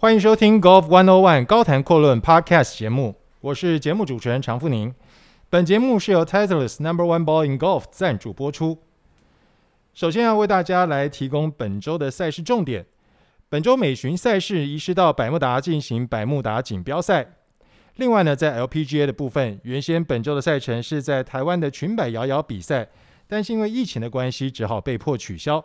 [0.00, 4.94] 欢迎收听 Golf One O One 高谈阔论 Podcast 节目，我是节目主持人常富宁。
[5.50, 8.78] 本节目是由 Titleist Number One Ball in Golf 赞助播出。
[9.94, 12.86] 首先要为大家来提供本周的赛事重点。
[13.48, 17.34] 本周美巡赛事移师到百慕达进行百慕达锦标赛。
[17.96, 22.86] 另外呢，在 LPGA 的部分，原先本周的赛程是在台湾的裙摆摇摇比赛，
[23.26, 25.64] 但是因为疫情的关系，只好被迫取消。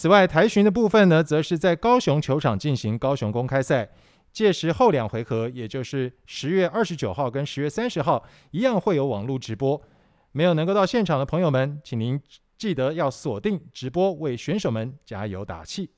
[0.00, 3.90] 此外，台巡的部分呢，则是在高雄球场进行高雄公开赛，
[4.32, 9.82] 届时后两回合，也就是十月二十九号跟十月三十号，一样会有网络直播。
[10.30, 12.20] 没有能够到现场的朋友们，请您
[12.56, 15.90] 记得要锁定直播，为选手们加油打气。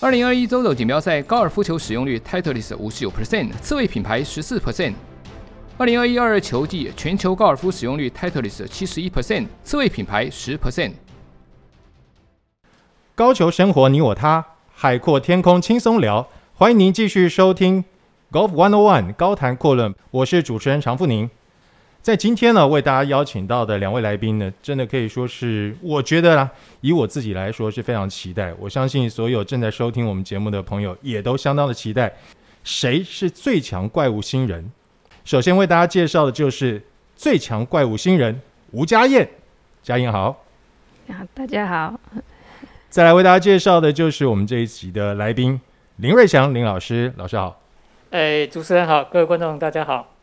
[0.00, 4.94] 二零二一州的锦标赛高尔夫球使用率，Titleist 五十九 percent，次位品牌十四 percent。
[5.78, 10.94] 二零二一二二球季全球高尔夫使用率，Titleist 七十一 percent，次位品牌十 percent。
[13.22, 16.26] 高球生活，你我他，海阔天空轻松聊。
[16.54, 17.84] 欢迎您继续收听
[18.32, 21.30] Golf One On One 高谈阔论，我是主持人常富宁。
[22.00, 28.52] 在今天呢，为大家邀请到的两位来宾呢，真的可以说是，我觉得啦，以我自己来说是非常期待。
[28.58, 32.12] 我相信所有正在收听我们节目的朋友也都相当的期待。
[32.64, 34.68] 谁是最强怪物新人？
[35.24, 36.82] 首先为大家介绍的就是
[37.14, 38.40] 最强怪物新人
[38.72, 39.30] 吴佳燕。
[39.80, 40.44] 佳燕好。
[41.32, 42.00] 大家好。
[42.92, 45.58] 再来为大家介绍的就是我们这一集的来宾
[45.96, 47.58] 林瑞祥林老师，老师好。
[48.10, 50.14] 哎，主持人好，各位观众大家好。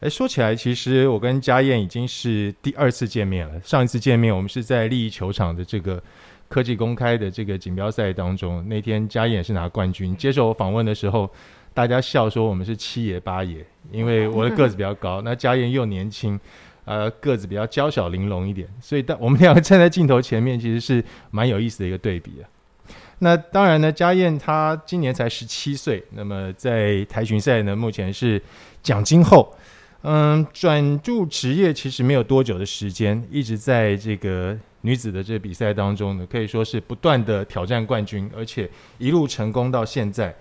[0.00, 3.60] 哎，说起来，其实我跟佳燕已经是第二次见面了。
[3.60, 6.02] 上一次见面，我们是在利益球场的这个
[6.48, 10.16] 科技公开的这个锦标赛当中，那天佳燕是拿冠军。
[10.16, 11.30] 接受我访问的时候，
[11.72, 16.40] 大家笑说我们是七爷八爷，因为我的个子比较高，那佳燕又年轻。
[16.84, 22.48] 呃，个子比较娇小玲珑一点，所以当我们两个站在镜头前面，其实是蛮有意思的一个对比啊。
[23.20, 28.42] 那当然呢，佳燕她今年才十七岁，那么在台巡赛呢，目前是
[28.82, 29.54] 奖金后，
[30.02, 40.34] 嗯，转入职业其实没有多久的时间，一直在这个女子的这比赛当中呢，可以说是不断的挑战冠军，而且一路成功到现在。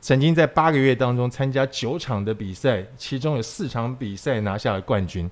[0.00, 5.30] 曾经在八个月当中参加九场的比赛，其中有四场比赛拿下了冠军。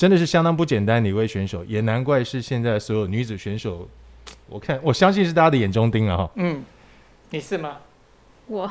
[0.00, 3.86] 真的是相当不简单的一位选手，也难怪是现在所有女子选手，
[4.48, 6.30] 我看我相信是大家的眼中钉了哈。
[6.36, 6.64] 嗯，
[7.28, 7.76] 你是吗？
[8.46, 8.70] 我，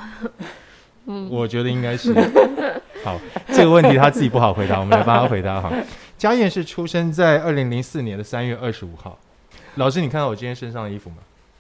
[1.06, 2.12] 嗯， 我觉得应该是。
[3.06, 3.20] 好，
[3.54, 5.72] 这个问题他自己不好回答，我们来帮他回答哈。
[6.18, 9.16] 佳燕是出生在二零零四年的三月二十五号。
[9.76, 11.18] 老师，你看到我今天身上的衣服吗？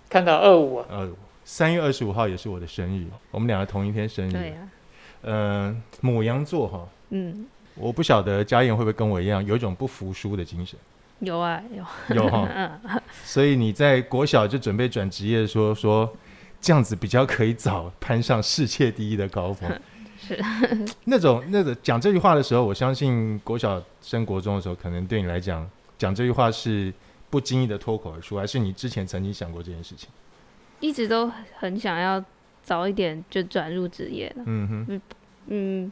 [0.09, 0.85] 看到二五啊。
[0.89, 1.15] 二五，
[1.45, 4.31] 三月二十五号也是我的生日，我们两个同一天生日。
[4.31, 4.55] 对呀。
[5.21, 6.87] 嗯，母羊座哈。
[7.11, 7.45] 嗯。
[7.79, 10.77] 我不晓得嘉燕会不会跟我一样有一种不服输的精神。
[11.19, 12.79] 有啊，有有哈。
[13.25, 16.17] 所以你在国小就准备转职业说，说说
[16.61, 19.69] 这样子比较可以早攀上世界第一的高峰。
[20.19, 20.37] 是
[21.05, 26.93] 那种那个讲这句话的时候，我相信国小升国中的时候，可能对你来讲讲这句话是
[27.29, 30.09] 不经意的脱口而出，还是你之前曾经想过这件事情？
[30.81, 32.23] 一直都很想要
[32.63, 34.33] 早一点就转入职业。
[34.45, 35.01] 嗯哼，嗯
[35.47, 35.91] 嗯。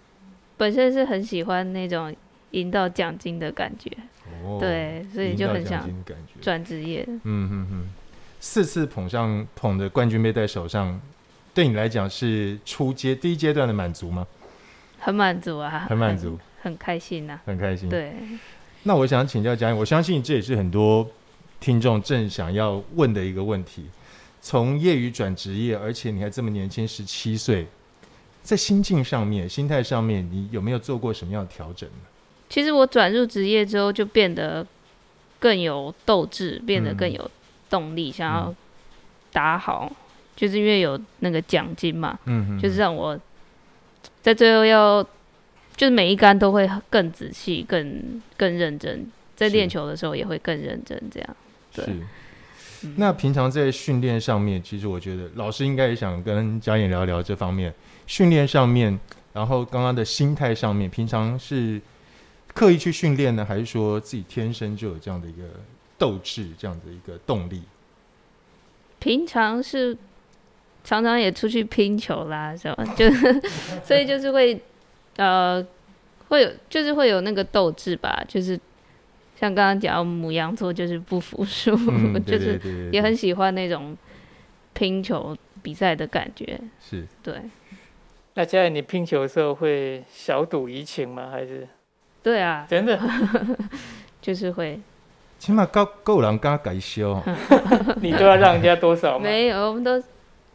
[0.57, 2.13] 本身是很喜欢那种
[2.51, 3.91] 赢到奖金的感觉，
[4.43, 5.87] 哦，对，所以就很想
[6.41, 7.07] 转职业。
[7.23, 7.89] 嗯哼哼，
[8.39, 10.99] 四次捧上捧的冠军杯在手上，
[11.53, 14.25] 对你来讲是初阶第一阶段的满足吗？
[14.99, 17.87] 很满足啊，很满足，很，很开心呐，啊，很开心。
[17.87, 18.13] 对，
[18.83, 21.07] 那我想请教佳燕，我相信这也是很多
[21.59, 23.85] 听众正想要问的一个问题：
[24.41, 27.67] 从业余转职业，而且你还这么年轻，十七岁。
[28.47, 31.95] 在心境上面、心态上面，你有没有做过什么样的调整呢？
[32.47, 34.65] 其实我转入职业之后，就变得
[35.37, 37.29] 更有斗志，变得更有
[37.69, 38.55] 动力，嗯、想要
[39.33, 39.95] 打好、嗯，
[40.33, 43.19] 就是因为有那个奖金嘛，嗯哼，就是让我
[44.21, 45.03] 在最后要，
[45.75, 51.35] 就是每一杆都会更仔细、更更认真，在练球的时候也会更认真，这样，
[51.73, 51.85] 对。
[52.95, 57.73] 那平常在训练上面，其实我觉得老师应该也想跟佳颖聊聊这方面
[58.07, 58.99] 训练上面，
[59.33, 61.79] 然后刚刚的心态上面，平常是
[62.55, 65.43] 刻意去训练呢，还是说自己天生就有这样的一个
[65.99, 67.61] 斗志，这样的一个动力？
[68.97, 69.95] 平常是
[70.83, 72.83] 常常也出去拼球啦，是吧？
[72.97, 73.41] 就是
[73.83, 74.59] 所以就是会
[75.17, 75.63] 呃
[76.29, 78.59] 会有就是会有那个斗志吧，就是。
[79.39, 83.95] 像刚刚讲母羊座就是不服输，嗯， 就是也很喜欢那种
[84.73, 86.59] 拼球比赛的感觉。
[86.81, 87.35] 是，对。
[88.37, 91.29] 那佳燕，你拼球的时候会小赌怡情吗？
[91.31, 91.67] 还是？
[92.21, 92.99] 对啊，真的，
[94.21, 94.79] 就是会。
[95.39, 97.19] 起码够够人家改修，
[97.99, 99.23] 你都要让人家多少吗？
[99.23, 99.99] 没有，我们都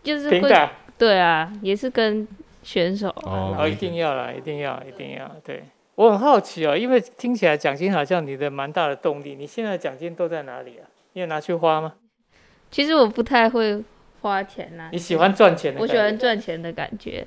[0.01, 0.71] 就是平打。
[0.97, 2.27] 对啊，也是跟
[2.63, 5.29] 选手哦，哦，一定要啦，一定要，一定要。
[5.45, 5.65] 对，
[5.97, 9.35] 我很好奇哦，因为听起来奖金好像你的蛮大的动力。
[9.35, 10.87] 你现在奖金都在哪里啊？
[11.15, 11.95] 你有拿去花吗？
[12.71, 13.83] 其实我不太会
[14.21, 14.89] 花钱呐。
[14.93, 15.81] 你喜欢赚钱的？
[15.81, 17.27] 我喜欢赚钱的感觉。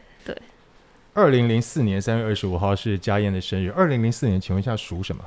[1.15, 1.23] 对。
[1.23, 3.71] 二零零四年三月二十五号是家燕的生日。
[3.71, 5.23] 二零零四年，请问一下属什么？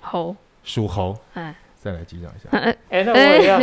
[0.00, 0.34] 猴。
[0.64, 1.18] 属猴。
[1.34, 1.54] 哎。
[1.78, 2.48] 再来击掌一下。
[2.88, 3.60] 哎，那我也要。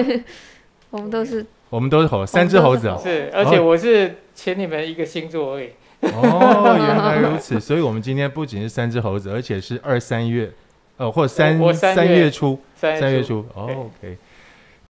[0.92, 1.46] 我们都是。
[1.70, 2.98] 我们都是猴，三只猴子啊。
[3.02, 5.72] 是，而且我是请你们一个星座而已。
[6.02, 7.60] 哦，原来如此。
[7.62, 10.52] 所以我们今天不仅是三只猴子，而且是二三月，
[10.98, 13.46] 呃，或三三月初，三月初。
[13.56, 14.18] 哦，OK。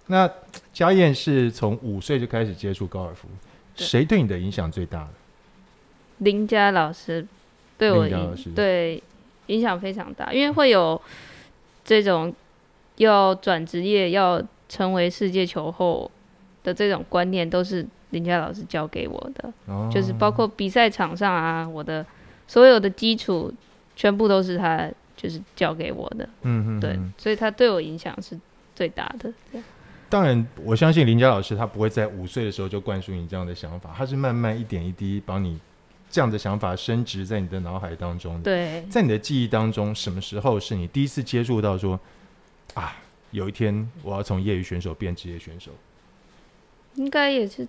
[0.07, 0.29] 那
[0.73, 3.27] 家燕是从五岁就开始接触高尔夫，
[3.75, 5.07] 谁对你的影响最大？
[6.19, 7.25] 林佳老师
[7.77, 9.01] 对我影对
[9.47, 10.99] 影响非常大，因为会有
[11.83, 12.33] 这种
[12.97, 16.09] 要转职业、要成为世界球后
[16.63, 19.51] 的这种观念，都是林佳老师教给我的。
[19.65, 22.05] 哦，就是包括比赛场上啊，我的
[22.47, 23.53] 所有的基础
[23.95, 26.27] 全部都是他就是教给我的。
[26.43, 28.39] 嗯嗯，对，所以他对我影响是
[28.73, 29.33] 最大的。
[30.09, 35.59] 当然，我相信林佳老师他不会在五岁的时候就灌输你这样的想法，他是慢慢一点一滴帮你
[36.13, 38.43] 这样的想法升值在你的脑海当中的。
[38.43, 41.99] 对，在你的记忆当中，什么时候是你第一次接触到说
[42.75, 42.97] 啊，
[43.31, 45.71] 有一天我要从业余选手变职业选手？
[46.97, 47.67] 应该也是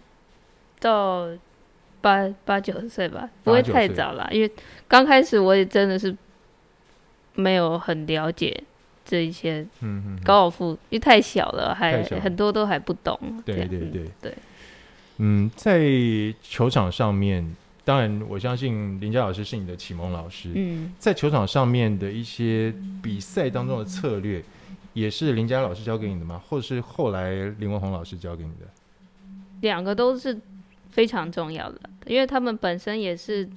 [0.79, 1.27] 到
[2.03, 4.53] 八八九十岁吧，不会太早了，因为
[4.87, 6.15] 刚开始我也真的是
[7.35, 8.63] 没有很了解。
[9.07, 13.19] 这一些，嗯高尔夫因为太小了，还很多都还不懂。
[13.45, 14.35] 对对对对，
[15.19, 15.83] 嗯，在
[16.43, 20.51] 球场上面，当然我相信林佳老师是你的启蒙老师。
[20.55, 24.43] 嗯，在球场上面的一些比赛当中的策略，
[24.93, 26.43] 也是林佳老师教给你的吗？
[26.49, 28.67] 或者是后来林文宏老师教给你的？
[29.61, 30.41] 两个都是
[30.91, 33.49] 非常重要的，因为他们本身也是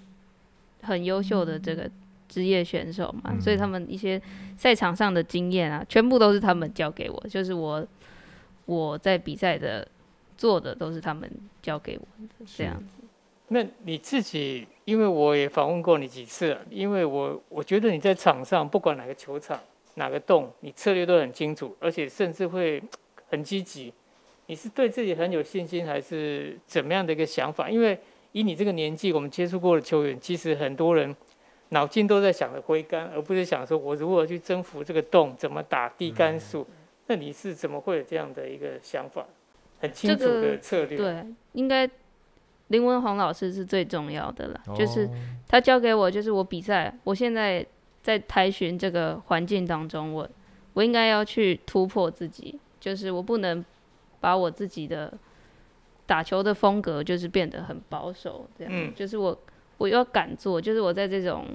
[0.82, 1.90] 很优秀的这个。
[2.30, 4.22] 职业选手嘛，嗯、所以他们一些
[4.58, 7.26] 赛场上的经验啊，全部都是他们教给我。
[7.30, 7.88] 就是我
[8.66, 9.88] 我在比赛的
[10.38, 11.32] 做的都是他们
[11.62, 13.07] 教给我的这样子。
[13.50, 19.60] 那你自己，因为我也访问过你几次了，因为我我觉得你在场上不管哪个球场
[19.96, 22.82] 哪个洞，你策略都很清楚，而且甚至会
[23.30, 23.94] 很积极。
[24.48, 27.70] 你是对自己很有信心，还是怎么样的一个想法？
[27.70, 27.98] 因为
[28.32, 31.16] 以你这个年纪，我们接触过的球员，其实很多人。
[31.72, 36.62] 脑筋都在想着挥杆，而不是想说我如何去征服这个洞，怎么打低杆数。
[36.62, 36.76] 嗯、
[37.08, 39.28] 那你是怎么会有这样的一个想法？
[39.82, 40.98] 很清楚的策略。
[40.98, 41.86] 这个、对，应该
[42.68, 45.10] 林文宏老师是最重要的了，哦、就是
[45.48, 47.66] 他教给我，就是我比赛，我现在
[48.02, 50.30] 在台巡这个环境当中，我
[50.74, 53.64] 我应该要去突破自己，就是我不能
[54.20, 55.14] 把我自己的
[56.06, 59.38] 打球的风格就是变得很保守，这样，嗯、就是我。
[59.80, 61.46] 我要敢做，就是我在这种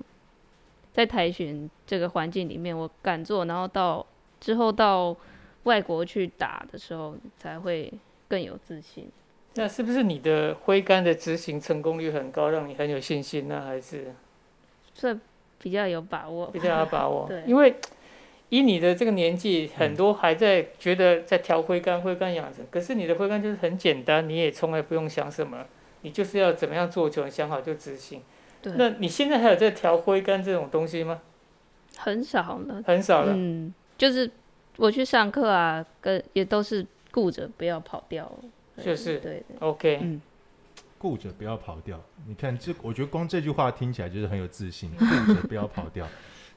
[0.92, 4.06] 在台巡这个环境里面，我敢做，然后到
[4.38, 5.16] 之后到
[5.64, 7.92] 外国去打的时候，才会
[8.28, 9.10] 更有自信。
[9.54, 13.62] 那是不是你的挥杆的执行成功率很高，让你很有信心呢？
[13.66, 14.14] 还是
[14.94, 15.16] 这
[15.58, 16.46] 比较有把握？
[16.46, 17.26] 比较有把握。
[17.30, 17.76] 对，因为
[18.48, 25.66] 以你的这个年纪，很多还在觉得在调挥杆、挥杆养成，可是你的挥杆就是很简单，你也从来不用想什么。
[26.00, 28.22] 你就是要怎么样做球，你想好就执行。
[28.60, 28.72] 对。
[28.76, 31.20] 那你现在还有在调挥杆这种东西吗？
[31.96, 32.82] 很少了。
[32.86, 33.32] 很少了。
[33.36, 34.28] 嗯，就是
[34.78, 38.30] 我去上课啊，跟也都是顾着不要跑掉。
[38.78, 39.18] 就是。
[39.18, 39.56] 对，对，对。
[39.60, 39.98] OK。
[40.02, 40.22] 嗯。
[40.98, 44.88] 顾着不要跑掉，你看这，我觉得光这句话听起来就是很有自信。
[44.94, 46.06] 顾着不要跑掉，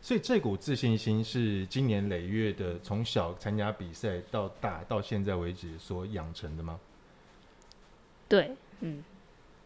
[0.04, 6.80] 所以这股自信心是今年累月的，从小参加比赛到大到现在为止所养成的吗？
[8.30, 9.04] 对，嗯。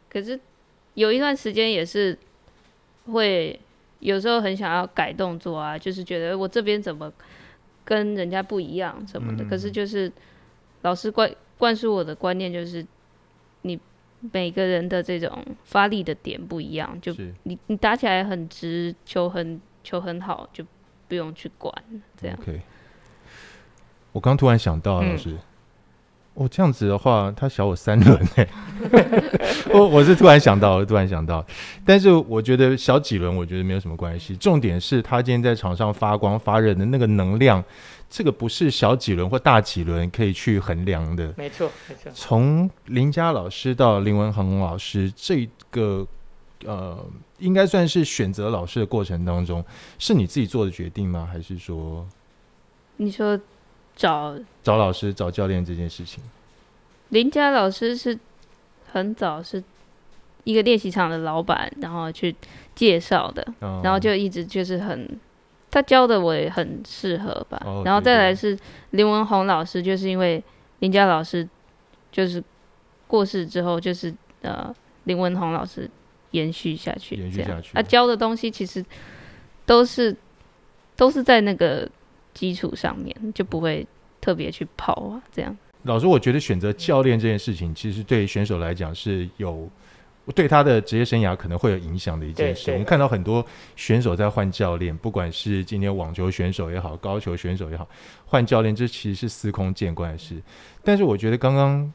[0.10, 0.40] 可是
[0.94, 2.18] 有一段时间也是
[3.08, 3.60] 会
[4.00, 7.12] 有时候很想要改动作啊，就是觉得我这边怎么
[7.84, 9.44] 跟人家不一样什么的。
[9.44, 10.10] 嗯、可是就是
[10.84, 11.30] 老师灌
[11.60, 12.84] 灌输我的观念就是，
[13.64, 13.78] 你
[14.32, 17.14] 每个人的这种发力的点不一样，就
[17.44, 20.66] 你你打起来很直，球很球很好，就
[21.08, 21.72] 不用去管
[22.16, 22.38] 这样。
[22.38, 22.62] Okay.
[24.14, 25.32] 我刚突然想到，老师。
[25.32, 25.40] 嗯
[26.36, 28.48] 哦，这样子的话，他小我三轮哎。
[29.74, 31.46] 我我是突然想到，突然想到，
[31.84, 34.38] 但是我觉得小几轮，我觉得没有什么关系。
[34.38, 37.62] 重点是他今天在场上发光发热的那个能量，
[38.10, 41.34] 这个不是小几轮或大几轮可以去衡量的。
[41.38, 42.12] 没错，没错。
[42.14, 46.08] 从林佳老师到林文恒老师，这个
[46.66, 47.06] 呃，
[47.38, 49.64] 应该算是选择老师的过程当中，
[49.98, 51.30] 是你自己做的决定吗？
[51.32, 52.08] 还是说？
[52.98, 53.40] 你说。
[54.00, 56.24] 找找老师、找教练这件事情，
[57.10, 58.18] 林佳老师是
[58.90, 59.62] 很早是
[60.46, 62.34] 一个练习场的老板，然后去
[62.74, 65.20] 介绍的，哦、然后就一直就是很，
[65.72, 67.62] 他教的我也很适合吧。
[67.66, 68.58] 哦、然后再来是
[68.92, 70.44] 林文宏老师，就是因为
[70.80, 71.48] 林佳老师
[72.12, 72.44] 就是
[73.08, 74.74] 过世之后，就是呃
[75.04, 75.90] 林文宏老师
[76.32, 77.72] 延续下去，延续下去。
[77.74, 78.84] 他教的东西其实
[79.66, 80.16] 都是
[80.96, 81.90] 都是在那个
[82.34, 83.86] 基础上面，就不会
[84.22, 85.56] 特别去跑啊这样。
[85.84, 89.70] 老师，我觉得选择教练这件事情，其实对选手来讲是有
[90.34, 92.72] 对他的职业生涯可能会有影响的一件事。
[92.72, 93.46] 我们看到很多
[93.76, 97.88] 选手在换教练，不管是今天网球选手也好，高球选手也好，
[98.26, 100.42] 换教练这其实是司空见惯的事。
[100.84, 101.94] 但是我觉得刚刚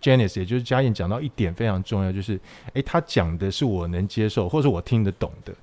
[0.00, 2.38] Janice 也就是嘉燕讲到一点非常重要，就是
[2.74, 5.54] 诶，他讲的是我能接受或者我听得懂的。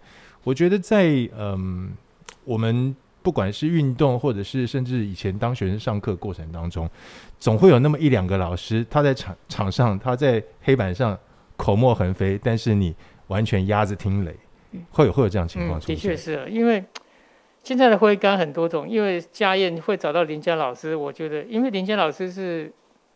[0.43, 1.91] 我觉得在嗯
[2.43, 2.95] 我们。
[3.23, 6.89] 不管是运动，或者是甚至以前当学生上课过程当中，
[7.39, 11.17] 总会有那么一两个老师，他在场场上，他在黑板上
[11.57, 12.95] 口沫横飞，但是你
[13.27, 14.35] 完全压着听雷，
[14.91, 15.95] 会有会有这样情况出现。
[15.95, 16.83] 嗯，的确是，因为
[17.63, 22.71] 现在的挥杆很多种，因为家宴会找到林佳老师，我觉得，因为林佳老师是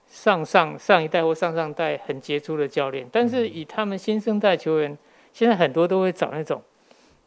[0.08, 4.98] 上上上一代或上上代很杰出的教练，但是以他们新生代球员，
[5.34, 6.62] 现在很多都会找那种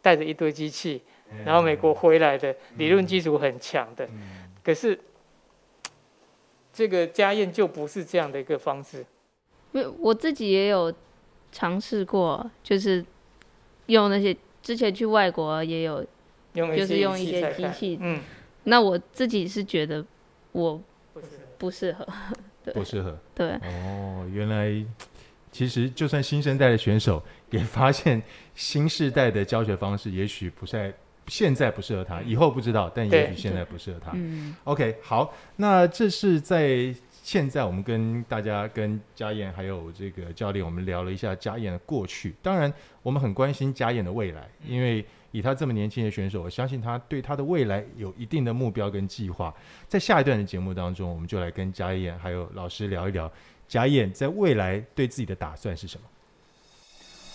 [0.01, 1.03] 带着一堆机器。
[1.45, 4.09] 然后美国回来的理论基础很强的，
[4.65, 4.99] 可是
[6.73, 9.07] 这个家宴就不是这样的一个方式。
[9.73, 10.93] 因为我自己也有
[11.53, 13.05] 尝试过，就是
[13.87, 16.05] 用那些之前去外国也有，
[16.55, 17.99] 就是用一些机器。
[18.01, 18.21] 嗯，
[18.65, 20.05] 那我自己是觉得
[20.53, 20.81] 我
[21.59, 22.07] 不适合，
[22.73, 23.19] 不适合。
[23.35, 23.51] 对。
[23.63, 24.85] 哦，原来
[25.53, 28.23] 其实就算新生代的选手也发现
[28.55, 30.93] 新世代的教学方式也许不在。
[31.27, 34.11] 现在不适合他，以后不知道，但也许现在不适合他。
[34.15, 42.35] 嗯，OK，好，那这是在现在我们跟大家、跟佳燕还有这个教练，我们聊了一下佳燕的过去。
[42.43, 42.73] 当然，
[43.03, 49.55] 我们很关心佳燕的未来，因为以他这么年轻的选手，我相信他对他的未来有一定的目标跟计划。
[49.87, 53.31] 在下一段的节目当中，我们就来跟佳燕还有老师聊一聊，
[53.69, 56.07] 佳燕在未来对自己的打算是什么。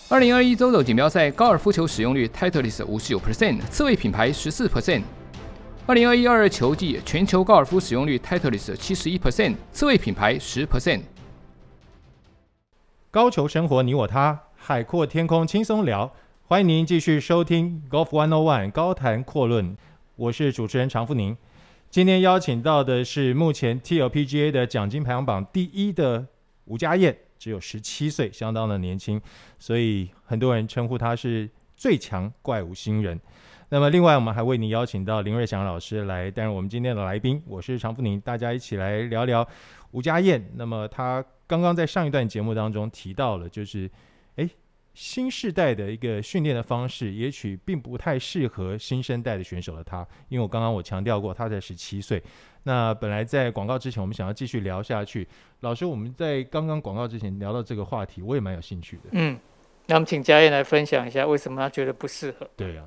[0.10, 5.04] 二零二一周的锦标赛高尔夫球使用率，Titleist 五十九 percent，刺猬品牌十四 percent。
[5.88, 11.02] 二零二一二二球季全球高尔夫使用率，Titleist 七十一 percent，刺猬品牌十 percent。
[13.12, 16.12] 高球生活，你我他，海阔天空轻松聊。
[16.46, 19.78] 欢迎您继续收听 Golf One O One 高谈阔论，
[20.16, 21.38] 我是主持人常富宁。
[21.92, 26.26] 今天邀请到的是目前 TLPGA 的奖金排行榜第一的
[26.64, 27.16] 吴佳燕。
[27.38, 29.22] 只有十七岁，相当的年轻，
[29.60, 33.20] 所以很多人称呼他是最强怪物新人。
[33.70, 37.42] 那么，另外我们还为您邀请到林瑞祥老师来担任我们今天的来宾。
[37.48, 39.48] 我是常富宁，大家一起来聊聊
[39.92, 40.52] 吴佳燕。
[40.56, 43.90] 那么，他刚刚在上一段节目当中提到了，就是
[44.36, 44.48] 诶，
[44.94, 50.08] 新时代的一个训练的方式，也许并不太适合新生代的选手的他。
[50.30, 52.22] 因为我刚刚我强调过，他才十七岁。
[52.64, 55.28] 那本来在广告之前，我们想要继续聊下去。
[55.62, 59.04] 老师，我们在刚刚广告之前聊到这个话题，我也蛮有兴趣的。
[59.14, 59.40] 嗯，
[59.88, 62.48] 那我们请佳燕来分享一下，为什么他觉得不适合？
[62.56, 62.86] 对啊，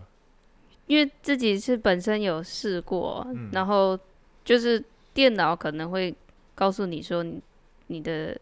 [0.89, 3.97] 因为自己是本身有试过，嗯、然后
[4.45, 4.83] 就是
[5.15, 6.13] 电脑可能会
[6.57, 7.41] 告诉你说你，
[7.87, 8.37] 你的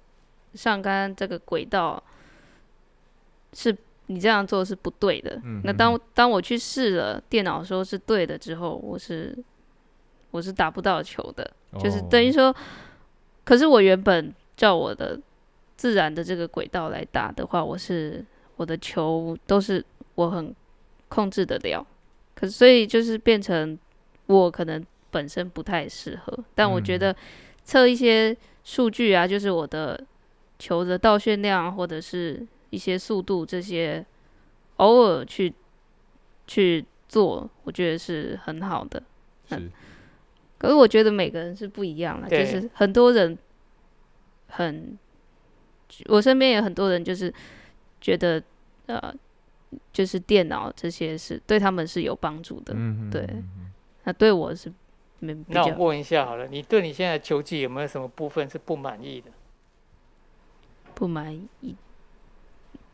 [0.54, 2.02] 上杆这个轨道
[3.52, 3.76] 是
[4.06, 5.38] 你这样做是不对的。
[5.62, 9.36] 那当当我去试了，电脑说是对的之后，我是。
[10.32, 12.54] 我是打不到球的，就是等于说，
[13.42, 15.18] 可是我原本照我的
[15.78, 18.22] 自然的这个轨道来打的话，我是
[18.56, 19.82] 我的球都是
[20.14, 20.54] 我很
[21.08, 21.86] 控制得了，
[22.36, 23.76] 可是所以就是变成
[24.26, 27.16] 我可能本身不太适合，但我觉得
[27.64, 30.00] 测一些数据啊，就是我的
[30.58, 34.04] 球的倒旋量或者是一些速度这些，
[34.76, 35.52] 偶尔去
[36.46, 39.02] 去做，我觉得是很好的。
[39.48, 39.70] 是。
[40.58, 43.36] 可是我觉得每个人是不一样的，对就是很多人
[44.48, 44.98] 很，
[46.06, 47.32] 我身边有很多人就是
[48.00, 48.42] 觉得
[48.86, 49.14] 呃，
[49.92, 52.74] 就是电脑这些是对他们是有帮助的，
[53.10, 53.28] 对。
[54.04, 54.72] 那对我是
[55.18, 55.36] 没。
[55.48, 59.30] 那我问一下好了，你对你现在球技有没有什么部分是不满意的？
[60.94, 61.76] 不满意，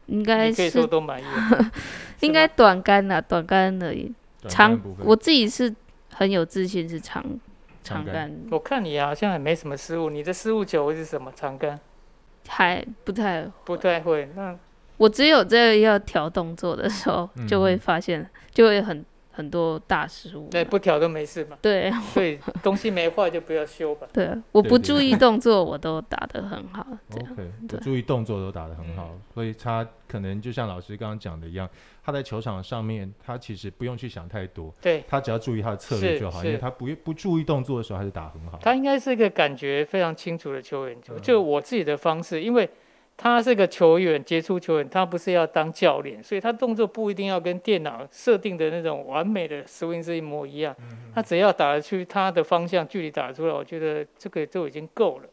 [0.07, 1.25] 应该是可以说都满意。
[2.21, 4.12] 应该短杆啊，短杆而已。
[4.49, 5.75] 长，我自己是
[6.12, 7.25] 很有自信是长。
[7.85, 10.09] 长杆，我看你好像也没什么失误。
[10.09, 11.33] 你的失误球是什么？
[11.35, 11.79] 长杆，
[12.49, 14.31] 还不太不太会。
[14.35, 14.57] 那
[15.02, 20.49] 我只有在要调动作的时候，就会发现，嗯、就会很很多大失误。
[20.49, 21.59] 对，不调都没事嘛。
[21.61, 24.06] 对， 所以东西没坏就不要修吧。
[24.12, 26.87] 对，我不注意动作，我都打得很好。
[27.11, 31.68] 这样 OK，不注意动作都打得很好，所以他可能就像老师刚刚讲的一样，
[32.04, 38.56] 他在球场上面，他其实不用去想太多，对，他只要注意他的策略就好，因为他不不注意动作的时候，还是打很好。
[38.62, 42.71] 他应该是一个感觉非常清楚的球员，就就我自己的方式，因为。
[43.14, 50.75] 他是个球员，杰出球员，他不是要当教练，所以他动作不一定要跟电脑设定的那种完美的 swing 是一模一样。
[51.14, 55.28] 他只要打得出他的方向，距离打出来，我觉得这个就已经够了。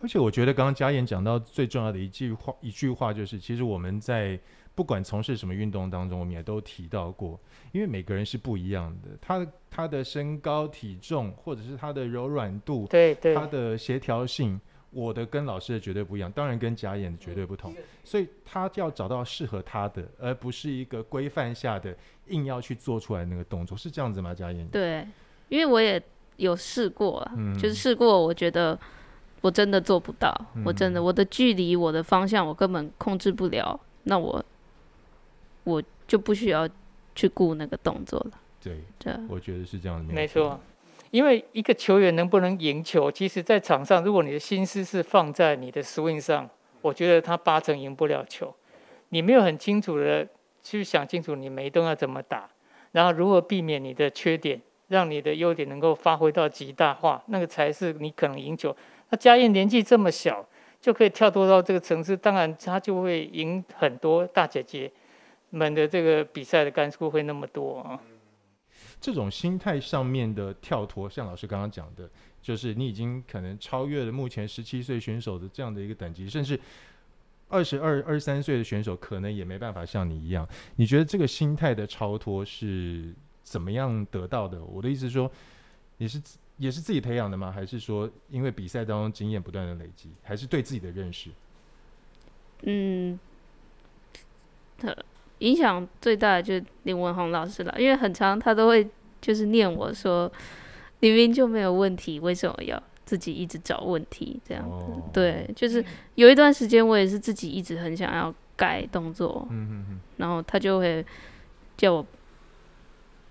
[0.00, 4.38] 而且我觉得刚刚嘉言讲到最重要的一句话，一句话就是，其实我们在
[4.74, 7.38] 不管从事什么运动当中，我们也都提到过，
[7.70, 14.60] 因为每个人是不一样的，他他的身高、体重，或者是他的柔软度，对对，他的协调性。
[14.94, 17.74] 我的跟老师的绝对不一样，当然跟佳彦的绝对不同，
[18.04, 21.94] 所以他要找到适合他的，而不是一个规范下的
[22.28, 24.32] 硬要去做出来那个动作，是这样子吗？
[24.32, 24.66] 佳彦？
[24.68, 25.06] 对，
[25.48, 26.00] 因为我也
[26.36, 27.28] 有试过
[27.60, 28.78] 就是试过，我觉得
[29.40, 34.44] 我真的做不到，嗯、我真的我的距离、我的方向，我根本控制不了，那我
[35.64, 36.68] 我就不需要
[37.14, 38.30] 去顾那个动作了。
[38.62, 40.58] 对，对，我觉得是这样子，没错。
[41.14, 48.52] 因为一个球员能不能赢球，其实，在场上，如果你的心思是放在你的 swing 上，我觉得他八成赢不了球。
[49.10, 50.26] 你没有很清楚的
[50.60, 52.50] 去想清楚你每一动要怎么打，
[52.90, 58.76] 然后如何避免你的缺点，让你的优点能够发挥到极大化，那个才是你可能赢球。
[59.10, 60.44] 那佳彦年纪这么小，
[60.80, 64.90] 就可以跳脱到这个层次，当然他就会赢很多大姐姐
[65.50, 68.00] 们的这个比赛的杆数会那么多啊。
[69.04, 72.08] 这种心态上面的跳脱，像老师刚刚讲的，
[72.40, 76.58] 就是你已经可能超越了目前十七岁选手的这样的一个等级，甚至
[77.50, 80.48] 二十二、二十三岁的选手可能也没办法像你一样。
[80.76, 84.64] 你觉得这个心态的超脱是怎么样得到的？
[84.64, 85.30] 我的意思是说，
[85.98, 86.18] 你是
[86.56, 87.52] 也是自己培养的吗？
[87.52, 91.28] 还是说因为比赛当中经验不断的累积，还是对自己的认识？
[92.62, 93.20] 嗯，
[95.44, 98.88] 影响最大的就是林文宏老师了，因为很长他都会
[99.20, 100.30] 就是念我说，
[101.00, 104.70] 明明就没有问题，为什么要自己一直找问题这样子？
[104.70, 111.04] 哦、对，就是有一段时间我也是自己一直很想要改动作，嗯、哼哼然后他就会
[111.76, 112.06] 叫我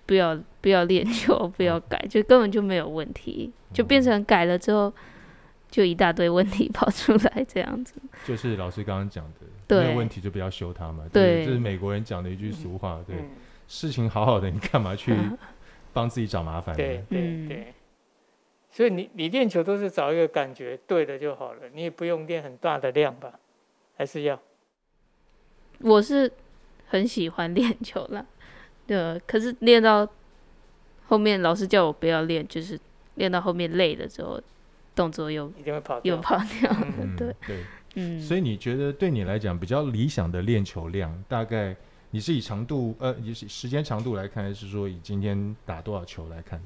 [0.06, 4.94] 不要不要练球，不要改，就根本就没有问题，就变成改了之后。
[5.74, 7.96] 就一大堆问题 跑出来，这样子。
[8.28, 11.04] 就是老师刚刚讲的，对没有问题就不要修它嘛。
[11.12, 13.02] 对，这是美国人讲的一句俗话。
[13.08, 13.30] 对，嗯、
[13.68, 15.16] 事情好好的，你干嘛去
[15.94, 16.78] 帮自己找麻烦呢？
[16.78, 17.74] 对对对。
[18.72, 23.40] 所以你你练球都是找一个感觉对的就好了，你也不用练很大的量吧？
[23.96, 24.40] 还是要？
[25.80, 26.32] 我是
[26.88, 28.26] 很喜欢练球了，
[28.88, 29.20] 对。
[29.28, 30.08] 可是练到
[31.08, 32.80] 后面，老师叫我不要练，就是
[33.16, 34.42] 练到后面累了之后。
[34.96, 37.64] 动作又一定会跑，又跑掉，嗯、对 对，
[37.96, 41.76] 嗯，所以你觉得对你来讲比较理想的练球量，大概
[42.12, 46.62] 你是以长度呃，以时间长度来看，还是说以今天打多少球来看？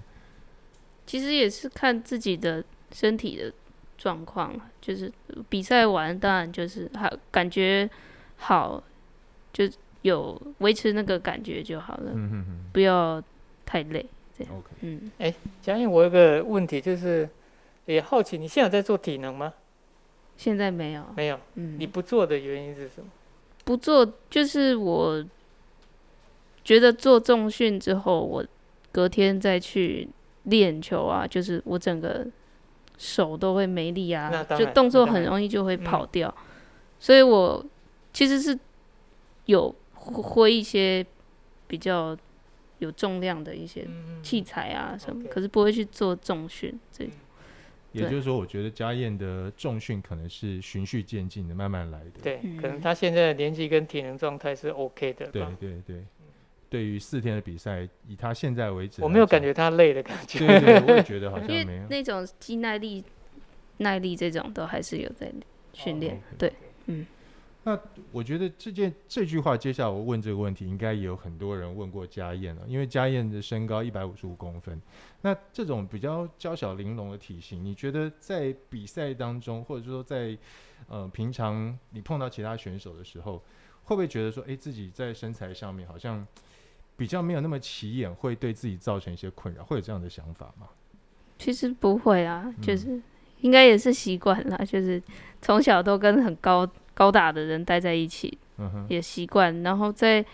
[1.06, 3.52] 其实也是看自己的身体的
[3.98, 5.12] 状况，就是
[5.50, 7.90] 比赛完当然就是好感觉
[8.38, 8.84] 好，
[9.52, 9.70] 就
[10.02, 13.22] 有维持那个感觉就好了，嗯哼哼，不要
[13.66, 14.06] 太累，
[14.38, 14.54] 这样。
[14.58, 17.28] OK，嗯，哎，嘉颖，我有个问题就是。
[17.88, 19.54] 也好奇，你现在在做体能吗？
[20.38, 21.40] 现在没有，没有。
[21.56, 23.10] 嗯，你不做的原因是什么？
[23.66, 25.26] 不做就是我
[26.64, 28.46] 觉得做重训之后，我
[28.92, 30.08] 隔天再去
[30.44, 32.26] 练球啊，就是我整个
[32.98, 36.34] 手都会没力啊，就动作很容易就会跑掉。
[36.38, 36.44] 嗯、
[37.00, 37.66] 所以我
[38.14, 38.58] 其实是
[39.46, 41.06] 有挥一些
[41.68, 42.16] 比较
[42.80, 43.88] 有重量的一些
[44.22, 47.10] 器材啊什么，嗯、可是不会去做重训这。
[47.92, 52.20] 也就是说，我觉得家燕的重训可能是循序渐进的，慢慢来的。
[52.22, 55.28] 对，可能他现在的年纪跟体能状态是 OK 的。
[55.28, 56.04] 对对对，
[56.70, 60.40] 对于四天的比赛，以他现在为止，我没有感觉他累的感觉。
[60.40, 61.62] 对对，我也觉得好像没有。
[61.62, 63.04] 因为那种肌耐力、
[63.78, 65.32] 耐力这种都还是有在
[65.74, 66.14] 训练。
[66.14, 66.22] Oh.
[66.38, 66.54] 对，
[66.88, 67.06] 嗯。
[67.68, 67.78] 那
[68.14, 72.62] 我觉得这件这句话，接下来我问这个问题，应该也有很多人问过佳燕了。
[72.66, 74.82] 因为佳燕的身高一百五十五公分，
[75.22, 80.38] 那这种比较娇小玲珑的体型，你觉得在比赛当中，或者说在
[80.88, 83.44] 呃平常你碰到其他选手的时候，
[83.84, 86.26] 会不会觉得说，哎，自己在身材上面好像
[86.96, 89.62] 比较没有那么起眼，会对自己造成一些困扰？
[89.66, 90.70] 会有这样的想法吗？
[91.38, 93.04] 其实不会啊，就是、嗯、
[93.42, 95.04] 应该也是习惯了，就是
[95.42, 96.66] 从小都跟很高。
[96.98, 98.36] 高大的人待在一起，
[98.90, 99.62] 也习惯。
[99.62, 100.26] 然后在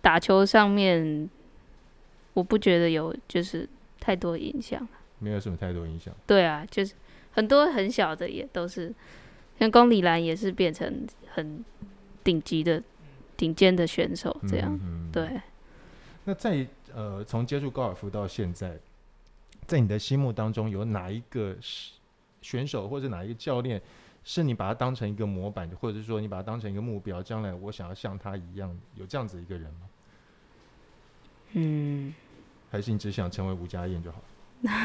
[0.00, 1.30] 打球上面，
[2.34, 3.68] 我不觉得有就是
[4.00, 4.84] 太多影响。
[5.20, 6.12] 没有什么太多影响。
[6.26, 6.94] 对啊，就是
[7.30, 8.92] 很多很小的也都是，
[9.60, 11.64] 像公里兰也是变成很
[12.24, 12.82] 顶级的、
[13.36, 14.74] 顶尖的选手这样。
[14.74, 15.40] 嗯嗯对。
[16.24, 18.76] 那在呃，从接触高尔夫到现在，
[19.68, 21.56] 在你的心目当中，有哪一个
[22.42, 23.80] 选手或者哪一个教练，
[24.30, 29.88] 是你把它当成一个模板，或者是说你把它当成一个目标，将来我想要像他一样，有这样子一个人吗？
[31.52, 32.14] 嗯。
[32.70, 34.22] 还是你只想成为吴家燕就好？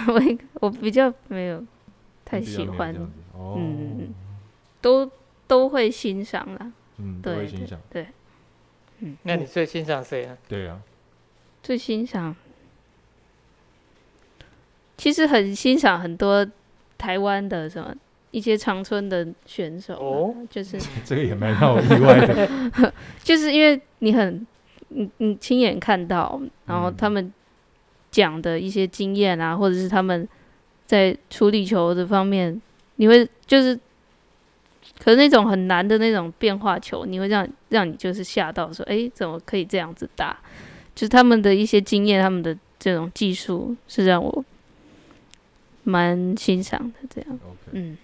[0.07, 1.61] 我 我比较没有
[2.23, 2.95] 太喜欢，
[3.33, 4.13] 哦、嗯，
[4.79, 5.11] 都
[5.45, 8.07] 都会欣赏啦，嗯，都会欣赏，对，
[8.99, 10.37] 嗯，那你最欣赏谁啊？
[10.47, 10.81] 对啊，
[11.61, 12.33] 最欣赏，
[14.95, 16.49] 其实很欣赏很多
[16.97, 17.93] 台湾的什么
[18.33, 22.93] 一些长春的选手，哦，就是 这个也蛮让我意外的，
[23.23, 24.45] 就是因为你很
[24.89, 27.31] 你你亲眼看到，然后他们。
[28.13, 30.29] 讲的一些经验啊，或者是他们
[30.85, 32.61] 在处理球的方面，
[32.97, 33.75] 你会就是，
[34.99, 40.37] 可是那种很难的那种变化球，你会让让你就是吓到说，哎，怎么可以这样子打？
[40.93, 44.45] 就是他们的一些经验，他们的这种技术是让我
[45.83, 46.99] 蛮欣赏的。
[47.09, 47.69] 这样，Okay.
[47.71, 47.97] 嗯，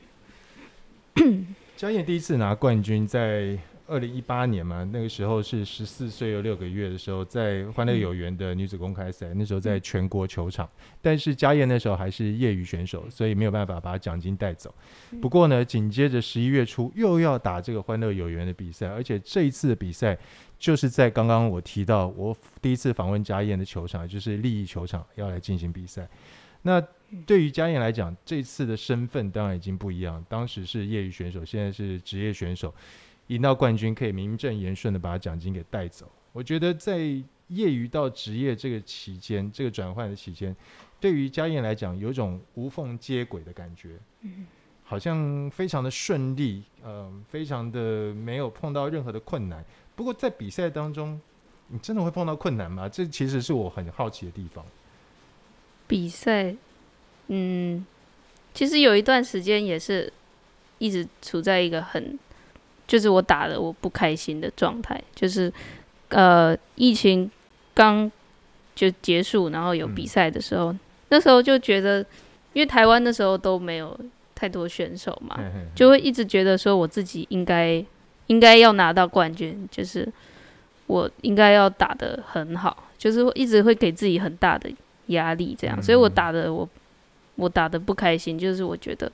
[1.75, 3.57] 佳燕第一次拿冠军在。
[3.91, 10.69] 二零一八年嘛，那个时候是十四岁又六个月的时候，在欢乐有缘的女子公开赛，嗯、那时候在全国球场。
[11.01, 14.71] 但是佳燕那时候还是业余选手，所以没有办法把奖金带走。
[15.19, 20.15] 不过呢，紧接着十一月初又要打这个欢乐有缘的比赛，而且这一次的比赛
[20.59, 26.07] 就是在刚刚我提到我第一次访问佳燕的球场，就是利益球场要来进行比赛。
[26.61, 26.79] 那
[27.25, 32.73] 对于佳燕来讲，这次的身份当然已经不一样，当时是业余选手，现在是职业选手。
[33.27, 36.11] 赢到冠军可以名正言顺的把奖金给带走。
[36.31, 40.55] 我觉得在业余到职业这个期间，这个转换的期间，
[40.99, 43.91] 对于佳燕来讲，有一种无缝接轨的感觉，
[44.83, 49.63] 好像非常的顺利，嗯、呃，非常的没有碰到任何的困难。
[49.95, 51.19] 不过在比赛当中，
[51.67, 52.89] 你真的会碰到困难吗？
[52.89, 54.65] 这其实是我很好奇的地方。
[55.89, 56.55] 比赛，
[57.27, 57.85] 嗯，
[58.53, 60.13] 其实有一段时间也是
[60.77, 62.17] 一直处在一个很。
[62.87, 65.53] 就是我打的我不开心的状态，就是，
[66.07, 67.29] 呃，疫情
[67.75, 68.11] 刚
[68.73, 72.03] 就结束，然后有比赛的时候，嗯、那时候就觉得，
[72.53, 73.95] 因为台湾那时候都没有
[74.33, 77.85] 太多选手嘛，嘿嘿嘿就会一直觉得说我自己应该
[78.25, 80.11] 应该要拿到冠军，就是
[80.87, 84.67] 我应该要打的很好，就是一直会给自己很大的
[85.09, 86.67] 压力，这样，嗯、所以我打的我
[87.35, 89.11] 我打的不开心，就是我觉得。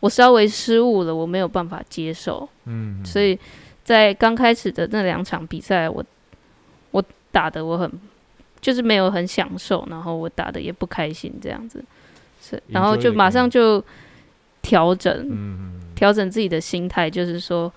[0.00, 3.36] 我稍微失误了，我没有办法接受，嗯，所以
[3.82, 6.04] 在刚开始的那两场比赛，我
[6.90, 7.02] 我
[7.32, 7.90] 打的我很
[8.60, 11.82] 就是没有很享受，然后我打的也不开心，这样子，
[12.42, 13.82] 是，然后就马上就
[14.60, 17.72] 调整，嗯，调整自己的心态，就是说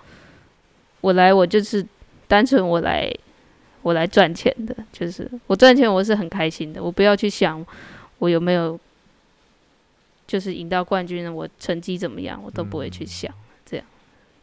[0.99, 1.83] 我来，我就是
[2.27, 3.09] 单纯我来，
[3.81, 7.65] 我来赚钱的，就是我赚钱我是很开心的，我不要去想
[8.19, 8.79] 我有没有。
[10.29, 13.31] 就是赢到冠军，我成绩怎么样，我都不会去想。
[13.31, 13.85] 嗯、这样，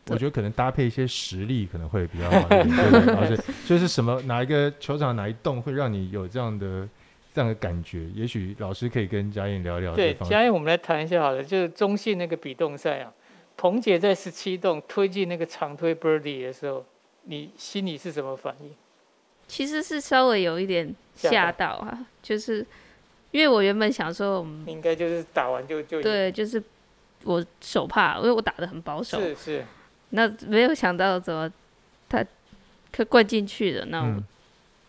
[0.08, 2.68] 我觉得可能搭配一些实力可能会比较好一点。
[2.68, 6.88] 对，就是什么哪一个球场哪一栋会让你有这样的
[7.32, 8.04] 这样的感觉？
[8.16, 9.94] 也许老师可以跟嘉燕聊聊。
[9.94, 11.40] 对，嘉燕，我们来谈一下好了。
[11.40, 13.12] 就是中信那个比动赛啊，
[13.56, 16.84] 彭姐在十七洞推进那个长推 birdie 的时候，
[17.26, 18.70] 你心里是什么反应？
[19.48, 22.66] 其实是稍微有一点吓到啊，就是。
[23.32, 26.62] 因为我原本想说，应该就是打完就就对，就是
[27.24, 29.66] 我手怕，因为我打的很保守，是是。
[30.10, 31.50] 那没有想到怎么
[32.08, 32.24] 他
[32.90, 34.22] 可灌进去的，那我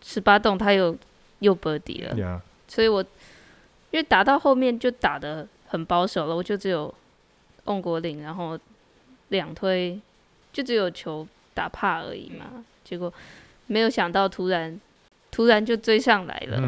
[0.02, 0.96] 十八洞他又
[1.40, 2.40] 又 birdie 了，Yeah.
[2.68, 3.02] 所以我
[3.90, 6.94] 因为打到后面就打的很保守了，我就只有
[7.66, 8.58] on 果岭，然后
[9.28, 10.00] 两推
[10.54, 13.12] 就只有球打怕而已嘛，嗯、结果
[13.68, 14.80] 没有想到突然。
[15.30, 16.58] 突然就追上来了，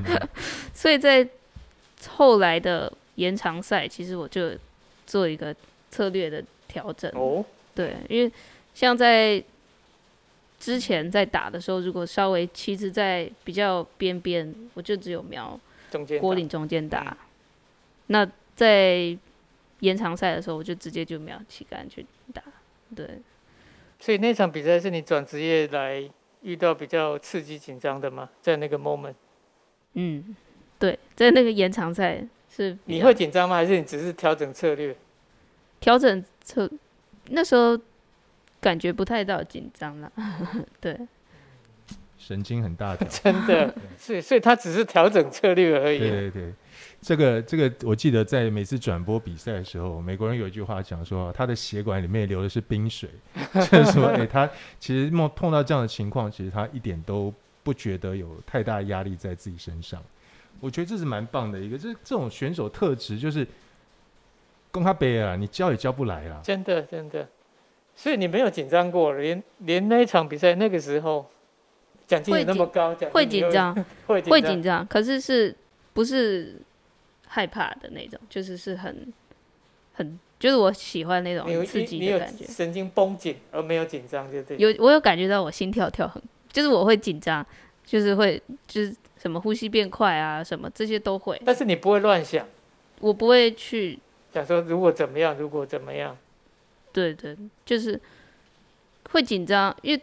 [0.74, 1.26] 所以在
[2.06, 4.50] 后来的延长赛，其实我就
[5.06, 5.56] 做一个
[5.90, 7.10] 策略的调整。
[7.14, 7.42] 哦，
[7.74, 8.30] 对，因为
[8.74, 9.42] 像在
[10.60, 15.58] 之前在打的时候，如果稍微旗子在比较边边，我就只有瞄
[16.20, 17.16] 锅岭中间打。
[18.08, 19.16] 那在
[19.80, 22.42] 延长赛的时候，我就直接就瞄旗杆去打。
[22.94, 23.18] 对，
[23.98, 26.08] 所以那场比赛是你转职业来。
[26.42, 28.28] 遇到比较刺激紧张的吗？
[28.40, 29.14] 在那个 moment，
[29.94, 30.36] 嗯，
[30.78, 33.56] 对，在那个延长赛是你会紧张吗？
[33.56, 34.96] 还是你只是调整策略？
[35.80, 36.70] 调整策，
[37.28, 37.78] 那时候
[38.60, 40.12] 感觉不太到紧张了，
[40.80, 40.98] 对。
[42.18, 45.98] 神经很大条，真的，所以所以他只是调整策略而已。
[46.00, 46.52] 对对对，
[47.00, 53.08] 这个这个，我记得在每次转播比赛的时候，美国人有一句话讲说，他的血管里面流的是冰水，
[53.54, 54.48] 就是说，哎，他
[54.80, 57.32] 其实碰碰到这样的情况，其实他一点都
[57.62, 60.02] 不觉得有太大压力在自己身上。
[60.60, 63.46] 我觉得这是蛮棒的一个，这这种选手特质就是，
[64.70, 67.28] 公他杯啊，你教也教不来啊，真的真的。
[67.94, 71.26] 所以你没有紧张过，连连那一场比赛那个时候。
[72.06, 73.74] 奖金也那么高， 会紧张，
[74.06, 75.54] 会会紧张，可是是
[75.92, 76.58] 不是
[77.28, 78.18] 害怕的那种？
[78.28, 79.12] 就是是很
[79.94, 82.44] 很，就是我喜欢那种刺激的感觉。
[82.44, 84.56] 神经绷紧而没有紧张，就对。
[84.56, 87.46] 有我有感觉到我心跳跳很，就是我会紧张，
[87.84, 91.40] 就是会就是什么呼吸变快啊，什么这些都会。
[91.44, 92.46] 但是你不会乱想，
[93.00, 93.98] 我不会去
[94.32, 96.16] 想说如果怎么样，如果怎么样。
[96.92, 98.00] 对对，就是
[99.12, 100.02] 会紧张，因为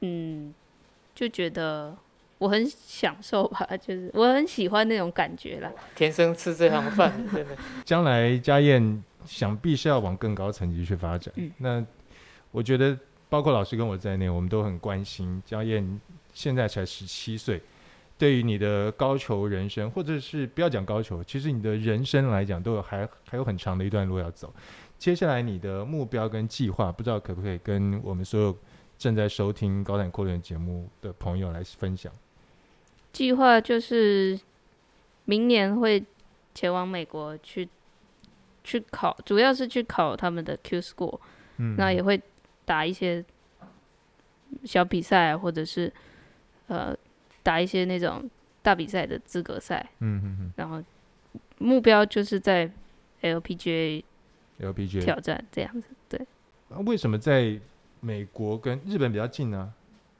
[0.00, 0.54] 嗯。
[1.14, 1.96] 就觉得
[2.38, 5.70] 我很享受吧，就是我很喜欢那种感觉啦。
[5.94, 7.56] 天生吃这行饭， 真的。
[7.84, 11.34] 将来家燕想必是要往更高层级去发展。
[11.36, 11.50] 嗯。
[11.58, 11.84] 那
[12.50, 12.96] 我觉得，
[13.28, 16.00] 包括老师跟我在内，我们都很关心家燕
[16.32, 17.60] 现在才十七岁，
[18.16, 24.54] 对于你的高球人生，或者是不要讲高球，其实你的人生来讲，都有还还有很长的一段路要走。
[24.96, 28.56] 接下来你的目标跟计划，不知道可不可以跟我们所有。
[28.98, 32.12] 正在收听高产扩论节目的朋友来分享，
[33.18, 34.38] 计划就是
[35.24, 36.04] 明年会
[36.54, 37.68] 前往美国去
[38.62, 41.18] 去考，主要是去考他们的 Q School，
[41.56, 42.22] 嗯，那也会
[42.64, 43.24] 打一些
[44.62, 45.92] 小比赛，或者是
[46.68, 46.96] 呃
[47.42, 48.30] 打一些那种
[48.62, 50.80] 大比赛的资格赛，嗯嗯嗯，然后
[51.58, 52.70] 目标就是在
[53.22, 54.04] LPGA
[54.60, 56.24] LPGA 挑战这样子，对。
[56.68, 57.58] 那为什么在？
[58.00, 59.66] 美国跟日本比较近呢、啊，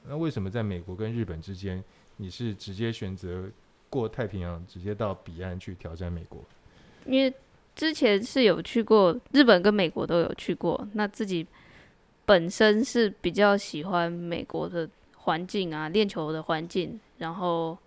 [0.08, 1.80] 那为什么在美国跟日本之间，
[2.18, 3.50] 你是直接选择
[3.88, 6.44] 过太平洋，直接到彼岸去挑战美国？
[7.06, 7.32] 因为
[7.74, 11.46] 之前是有去过日本跟美国都有去过，那自己
[12.26, 17.78] 本身是比较喜欢美国的环境啊，练球的环境，然后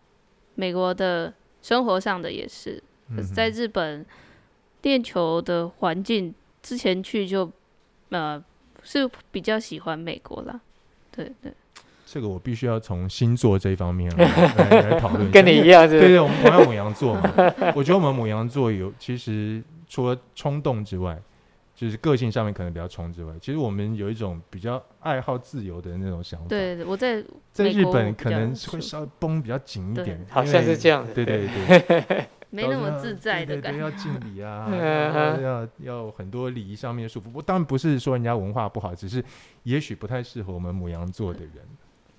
[0.56, 2.84] 美国的生活上的也是，
[3.15, 4.04] 可是在日本
[4.82, 7.52] 练球的环境之前去就
[8.10, 8.44] 呃。
[8.84, 10.60] 是比较喜欢美国啦，
[11.12, 11.54] 对对。
[12.13, 14.26] 这个我必须要从星座这一方面来
[14.91, 15.32] 来讨论。
[15.32, 17.21] 跟你一样是，对对，我们同样母羊座嘛。
[17.74, 21.17] 我觉得我们母羊座有，其实除了冲动之外，
[21.74, 26.47] 就是个性上面可能比较冲之外，其实我们有一种比较爱好自由的那种想法。
[26.50, 31.13] 对对，我在在日本可能会稍微绷比较紧一点，好像是这样的。
[31.13, 31.47] 对对
[31.88, 32.26] 对。
[32.54, 34.67] 没那么自在的感觉，要敬礼啊，
[35.41, 37.28] 要要很多礼仪上面的束缚。
[37.34, 39.24] 我当然不是说人家文化不好，只是
[39.63, 41.52] 也许不太适合我们母羊座的人。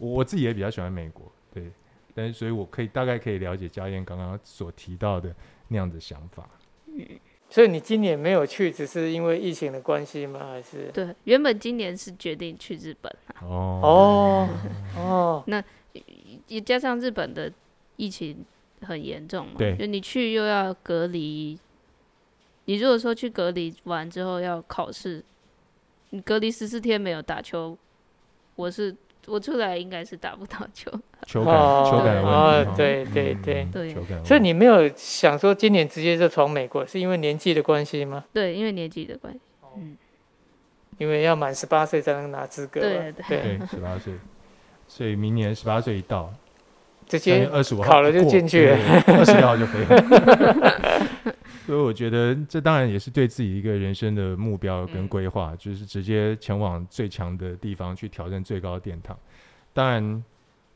[0.07, 1.71] 我自己也比较喜欢美国，对，
[2.15, 5.35] 但是所以我可以大概可以了解佳燕刚刚所提到的
[5.69, 6.49] 那样的想法。
[6.87, 7.07] 嗯，
[7.49, 10.41] 所以你今年没有去，只是因为疫情的关系吗？
[10.51, 10.91] 还是？
[10.93, 13.37] 对，原本今年是决定去日本啊。
[13.43, 14.49] 哦哦
[14.97, 15.63] 哦，那
[16.49, 17.53] 也加上日本的
[17.97, 18.45] 疫情。
[18.85, 19.53] 很严重嘛？
[19.59, 21.57] 对，就你去又要隔离。
[22.65, 25.25] 你如果说去隔离完之后要考试，
[26.11, 27.79] 你隔离十四天没有打球，
[28.57, 28.93] 我是
[29.27, 30.91] 我出来应该是打不到球。
[31.27, 31.55] 球感，
[31.85, 32.73] 球感的问题。
[32.77, 33.95] 对对对对。
[34.25, 38.25] 所以你没有想说今年直接就闯美国，是因为年纪的关系吗？
[38.33, 39.41] 对，因为年纪的关系。
[39.77, 39.97] 嗯。
[40.99, 42.81] 因为要满十八岁才能拿资格。
[42.81, 44.13] 对对对，十八岁，
[44.87, 46.33] 所以明年十八岁一到。
[47.09, 51.35] 直接二十五号考了就进去了，二十六号就飞了。
[51.67, 59.17] 所以我觉得这当然也是对自己一个人生的目标跟规划，嗯、就是直接前往最强的地方去挑战最高的殿堂。
[59.73, 60.25] 当然，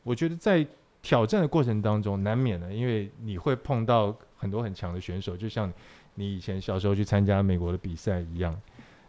[0.03, 0.65] 我觉得在
[1.01, 5.71] 挑战的过程当中，难免的，因为你会碰到很多很强的选手，就像
[6.15, 8.59] 你以前小时候去参加美国的比赛一样。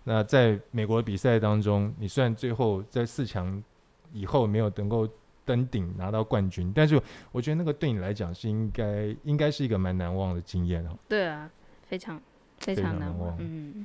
[0.05, 3.62] 那在美国的比赛当中，你虽然最后在四强
[4.12, 5.09] 以后没有能够。
[5.49, 7.01] 登顶拿到冠军，但是
[7.33, 10.91] 我觉得那个对你来讲是应该应该是一个蛮难忘的经验哦。
[11.09, 11.51] 对啊，
[11.88, 12.20] 非常
[12.59, 13.37] 非常难忘。
[13.40, 13.85] 嗯，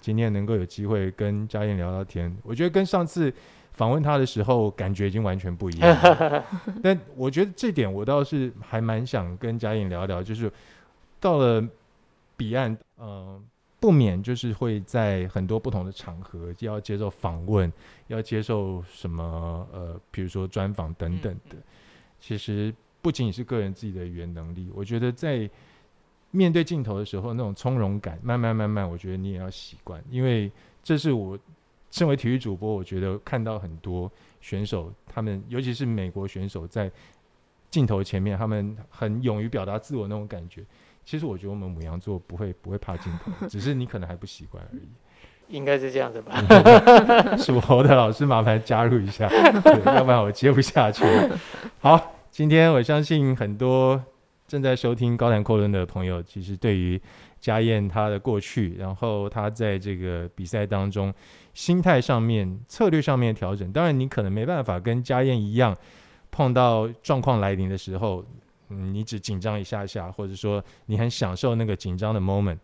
[0.00, 3.32] 今天能够有机会跟嘉燕聊聊天，我觉得跟上次
[3.72, 6.44] 访问他的时候感觉已经完全不一样了。
[6.82, 10.50] 但我觉得这点我倒是还蛮想跟嘉燕聊聊，就是
[11.18, 11.62] 到了
[12.36, 13.42] 彼岸，嗯、呃。
[13.80, 17.72] 不免就是会在很多不同的场合要接受访问，
[18.08, 21.56] 要接受什么呃，比如说专访等等的。
[22.20, 25.48] 其实不仅仅是个人自己的语言能力，我觉得在
[26.30, 30.50] 面对镜头的时候那种从容感，慢慢慢慢，我觉得你也要习惯，因为
[30.82, 31.38] 这是我
[31.90, 36.90] 身为体育主播，我觉得看到很多选手，他们尤其是美国选手在
[37.70, 40.64] 镜头前面，他们很勇于表达自我那种感觉。
[41.04, 44.82] 其实我觉得我们母羊座不会不会怕镜头，只是你可能还不习惯而已。
[45.48, 46.32] 应该是这样子吧？
[47.36, 49.28] 属猴的老师麻烦加入一下，
[49.84, 51.04] 要不然我接不下去。
[51.80, 54.00] 好，今天我相信很多
[54.50, 57.00] 正在收听高谈阔论的朋友，其实对于
[57.38, 61.14] 佳燕她的过去，然后她在这个比赛当中
[61.54, 65.78] 心态上面、策略上面调整，当然你可能没办法跟佳燕一样，
[66.32, 68.24] 碰到状况来临的时候，
[68.70, 72.58] 嗯，你只紧张一下下，或者说你很享受那个紧张的 moment。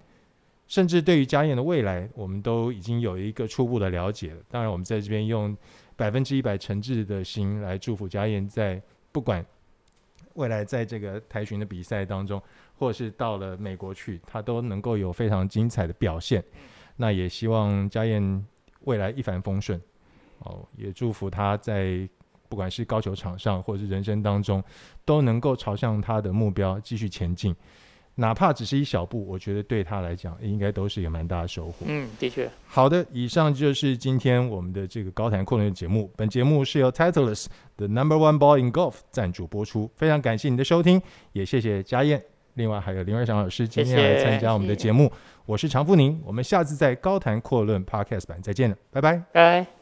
[0.67, 4.41] 甚至对于佳燕的未来，我们都已经有一个初步的了解了。
[4.51, 5.57] 当然，我们在这边用
[5.95, 9.47] 百分之一百诚挚的心来祝福佳燕，在不管
[10.37, 12.41] 未来在这个台巡的比赛当中，
[12.79, 16.43] 或者是到了美国去，他都能够有非常精彩的表现。
[16.97, 18.47] 那也希望家燕
[18.85, 19.81] 未来一帆风顺。
[20.39, 22.09] 哦，也祝福他在
[22.49, 24.63] 不管是高球场上，或者是人生当中，
[25.05, 27.55] 都能够朝向他的目标继续前进。
[28.19, 31.85] 哪怕只是一小步，我觉得对他来讲应该都是一个蛮大的收获。
[31.85, 32.51] 嗯，的确。
[32.67, 36.11] 好的，以上就是今天我们的这个高谈阔论的节目。
[36.17, 39.91] 本节目是由 Titleist The Number One Ball in Golf 赞助播出。
[39.97, 41.01] 非常感谢你的收听，
[41.33, 42.23] 也谢谢佳燕，
[42.55, 45.05] 另外还有林瑞祥老师今天来参加我们的节目。
[45.05, 45.15] 谢谢。
[45.45, 49.23] 我是常富宁，我们下次在高谈阔论 Podcast 版再见了，拜拜。
[49.31, 49.76] 拜。